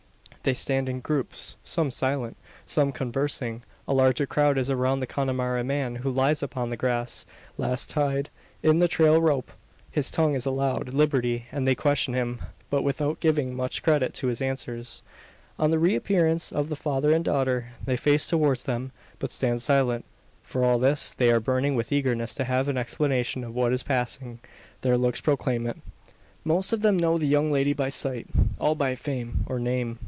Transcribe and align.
They 0.43 0.55
stand 0.55 0.89
in 0.89 1.01
groups 1.01 1.55
some 1.63 1.91
silent, 1.91 2.35
some 2.65 2.91
conversing. 2.91 3.61
A 3.87 3.93
larger 3.93 4.25
crowd 4.25 4.57
is 4.57 4.71
around 4.71 4.99
the 4.99 5.05
Connemara 5.05 5.63
man; 5.63 5.97
who 5.97 6.09
lies 6.09 6.41
upon 6.41 6.71
the 6.71 6.75
grass, 6.75 7.27
last 7.59 7.91
tied 7.91 8.31
in 8.63 8.79
the 8.79 8.87
trail 8.87 9.21
rope. 9.21 9.51
His 9.91 10.09
tongue 10.09 10.33
is 10.33 10.47
allowed 10.47 10.95
liberty; 10.95 11.45
and 11.51 11.67
they 11.67 11.75
question 11.75 12.15
him, 12.15 12.41
but 12.71 12.81
without 12.81 13.19
giving 13.19 13.53
much 13.53 13.83
credit 13.83 14.15
to 14.15 14.27
his 14.29 14.41
answers. 14.41 15.03
On 15.59 15.69
the 15.69 15.77
re 15.77 15.93
appearance 15.93 16.51
of 16.51 16.69
the 16.69 16.75
father 16.75 17.11
and 17.13 17.23
daughter, 17.23 17.73
they 17.85 17.95
face 17.95 18.25
towards 18.25 18.63
them, 18.63 18.91
but 19.19 19.31
stand 19.31 19.61
silent. 19.61 20.05
For 20.41 20.63
all 20.63 20.79
this, 20.79 21.13
they 21.13 21.29
are 21.29 21.39
burning 21.39 21.75
with 21.75 21.91
eagerness 21.91 22.33
to 22.33 22.45
have 22.45 22.67
an 22.67 22.79
explanation 22.79 23.43
of 23.43 23.53
what 23.53 23.73
is 23.73 23.83
passing. 23.83 24.39
Their 24.81 24.97
looks 24.97 25.21
proclaim 25.21 25.67
it. 25.67 25.77
Most 26.43 26.73
of 26.73 26.81
them 26.81 26.97
know 26.97 27.19
the 27.19 27.27
young 27.27 27.51
lady 27.51 27.73
by 27.73 27.89
sight 27.89 28.25
all 28.59 28.73
by 28.73 28.95
fame, 28.95 29.43
or 29.47 29.59
name. 29.59 29.99